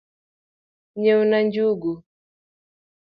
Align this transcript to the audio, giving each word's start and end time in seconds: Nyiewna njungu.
Nyiewna 0.99 1.37
njungu. 1.45 1.93